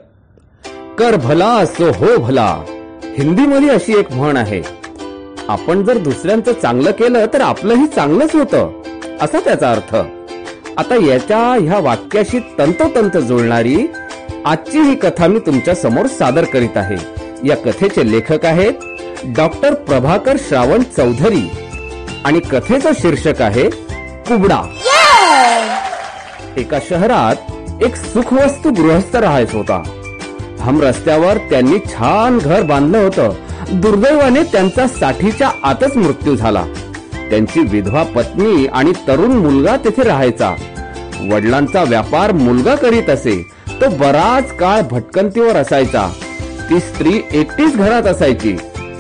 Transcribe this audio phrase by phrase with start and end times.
[1.00, 2.64] कर भला असो हो भला
[3.18, 4.62] हिंदी मध्ये अशी एक म्हण आहे.
[5.48, 8.72] आपण जर दुसऱ्यांचं चांगलं केलं तर आपलंही चांगलंच होतं
[9.22, 9.96] असा त्याचा अर्थ.
[10.78, 13.88] आता याच्या ह्या वाक्याशी तंतोतंत जुळणारी
[14.46, 16.96] आजची ही कथा मी तुमच्यासमोर सादर करीत आहे.
[17.48, 18.74] या कथेचे लेखक आहेत
[19.26, 21.52] डॉक्टर प्रभाकर श्रावण चौधरी
[22.26, 23.70] आणि कथेचं शीर्षक आहे
[24.28, 24.62] कुबडा.
[26.58, 27.36] एका शहरात
[27.84, 29.84] एक सुखवस्तू गृहस्थ राहायचा होता.
[30.60, 33.34] हम रस्त्यावर त्यांनी छान घर बांधलं होतं.
[33.72, 36.66] दुर्दैवाने त्यांचा साठीच्या आतच मृत्यू झाला.
[37.30, 40.56] त्यांची विधवा पत्नी आणि तरुण मुलगा तेथे राहायचा.
[41.32, 43.55] वडिलांचा व्यापार मुलगा करीत असे.
[43.82, 46.08] तो बराच काळ भटकंतीवर असायचा.
[46.70, 48.56] ती स्त्री एकटीच घरात असायची.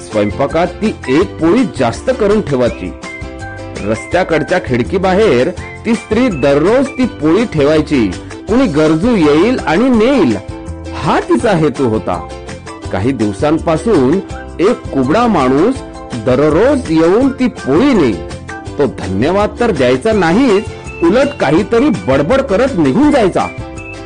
[0.05, 2.91] स्वयंपाकात ती एक पोळी जास्त करून ठेवायची.
[3.85, 5.49] रस्त्याकडच्या खिडकी बाहेर
[5.85, 8.07] ती स्त्री दररोज ती पोळी ठेवायची.
[8.47, 10.35] कुणी गरजू येईल आणि नेईल
[10.93, 12.19] हा तिचा हेतू होता.
[12.91, 14.19] काही दिवसांपासून
[14.59, 15.75] एक कुबडा माणूस
[16.25, 18.13] दररोज येऊन ती पोळी नेई
[18.77, 23.47] तो धन्यवाद तर द्यायचा नाहीच उलट काहीतरी बडबड करत निघून जायचा.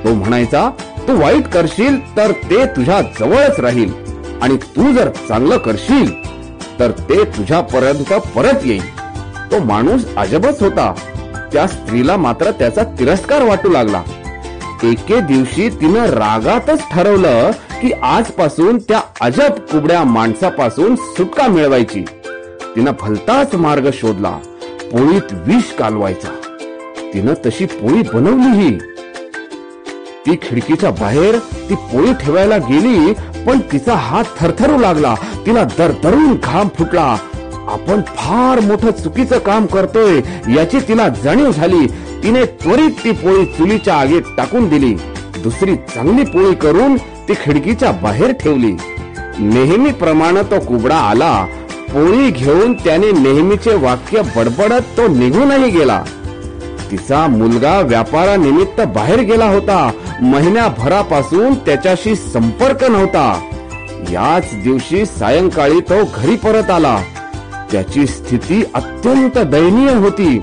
[0.03, 0.69] तो म्हणायचा
[1.07, 3.93] तू वाईट करशील तर ते तुझ्या जवळच राहील.
[4.41, 6.13] आणि तू जर चांगलं करशील
[6.79, 8.99] तर ते तुझ्यापर्यंत परत येईल.
[9.51, 10.93] तो माणूस अजबच होता.
[11.53, 14.01] त्या स्त्रीला मात्र त्याचा तिरस्कार वाटू लागला.
[14.83, 22.05] एके दिवशी तिनं रागातच ठरवलं की आजपासून त्या अजब कुबड्या माणसापासून सुटका मिळवायची.
[22.75, 24.37] तिनं भलताच मार्ग शोधला.
[24.91, 26.29] पोळीत विष कालवायचा.
[27.13, 28.77] तिनं तशी पोळी बनवलीही.
[30.25, 31.37] ती खिडकीच्या बाहेर
[31.69, 33.13] ती पोळी ठेवायला गेली
[33.45, 35.15] पण तिचा हात थरथरू लागला.
[35.45, 37.15] तिला दरदरून घाम फुटला.
[37.67, 40.19] आपण फार मोठं चुकीचं काम करतोय
[40.55, 41.85] याची तिला जाणीव झाली.
[42.23, 44.93] तिने त्वरित ती पोळी चुलीच्या आगीत टाकून दिली.
[45.43, 48.75] दुसरी चांगली पोळी करून ती खिडकीच्या बाहेर ठेवली.
[49.39, 51.45] नेहमीप्रमाणे तो कुबडा आला.
[51.89, 56.03] पोळी घेऊन त्याने नेहमीचे वाक्य बडबडत तो निघूनही गेला.
[56.91, 59.91] तिचा मुलगा व्यापारानिमित्त बाहेर गेला होता.
[60.21, 63.41] महिन्याभरापासून त्याच्याशी संपर्क नव्हता.
[64.11, 66.99] याच दिवशी सायंकाळी तो घरी परत आला.
[67.71, 70.41] त्याची स्थिती अत्यंत दयनीय होती.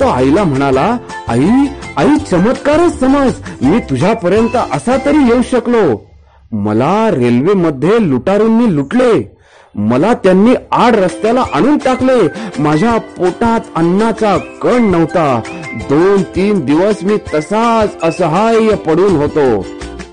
[0.00, 0.96] तो आईला म्हणाला
[1.28, 1.48] आई
[1.96, 3.32] आई चमत्कारच समज
[3.62, 6.06] मी तुझ्यापर्यंत असा तरी येऊ शकलो.
[6.52, 9.41] मला रेल्वेमध्ये लुटारूंनी लुटले.
[9.74, 12.28] मला त्यांनी आड रस्त्याला आणून टाकले.
[12.62, 15.40] माझ्या पोटात अन्नाचा कण नव्हता.
[15.74, 19.66] दोन तीन दिवस मी तसाच असहाय्य पडून होतो.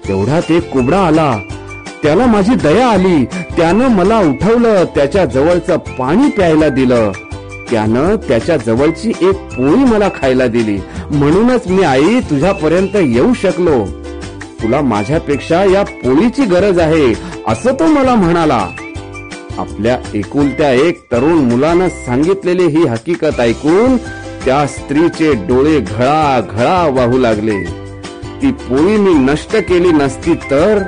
[0.08, 1.38] तेवढ्यात एक कुबडा आला.
[2.03, 3.25] त्याला माझी दया आली.
[3.25, 4.84] त्यानं मला उठवलं.
[4.84, 7.12] त्याच्या जवळचं पाणी प्यायला दिलं.
[7.72, 10.80] त्यानं त्याच्या जवळची एक पोळी मला खायला दिली.
[11.12, 13.86] म्हणूनच मी आई तुझ्यापर्यंत येऊ शकलो.
[14.62, 17.14] तुला माझ्यापेक्षा या पोळीची गरज आहे
[17.48, 18.68] असं तो मला म्हणाला.
[19.59, 23.97] आपल्या एकुलत्या एक तरुण मुलानं सांगितलेली ही हकीकत ऐकून
[24.46, 27.64] त्या स्त्रीचे डोळे घळा घळा वाहू लागले.
[28.42, 30.84] ती पोळी मी नष्ट केली नसती तर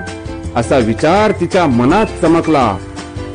[0.56, 2.78] असा विचार तिच्या मनात चमकला.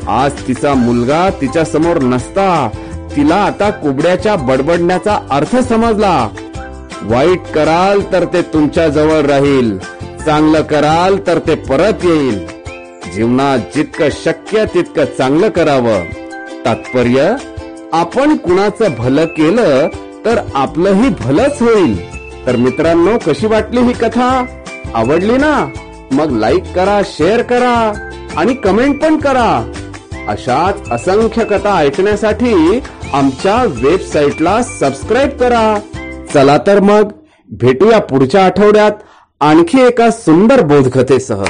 [0.07, 2.69] आज तिचा मुलगा तिच्या समोर नसता
[3.15, 6.27] तिला आता कुबड्याच्या बडबडण्याचा अर्थ समजला.
[7.03, 9.77] वाईट कराल तर ते तुमच्या जवळ राहील
[10.25, 12.56] चांगलं कराल तर ते परत येईल.
[13.17, 16.03] जीवनात जितकं शक्य तितकं चांगलं करावं.
[16.65, 17.35] तात्पर्य
[17.93, 19.87] आपण कुणाचं भलं केलं
[20.25, 22.17] तर आपलंही भलंच होईल.
[22.45, 24.45] तर मित्रांनो कशी वाटली ही कथा?
[24.93, 25.65] आवडली ना?
[26.11, 29.71] मग लाईक करा शेअर करा आणि कमेंट पण करा.
[30.27, 32.79] अशाच असंख्य कथा ऐकण्यासाठी
[33.13, 35.79] आमच्या वेबसाईटला सबस्क्राईब करा.
[36.33, 37.11] चला तर मग
[37.49, 38.91] भेटूया पुढच्या आठवड्यात
[39.39, 41.43] आणखी एका सुंदर बोधकथेसह.